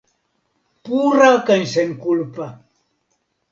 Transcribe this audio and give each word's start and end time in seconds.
Pura 0.87 1.29
kaj 1.51 1.59
senkulpa! 1.75 2.51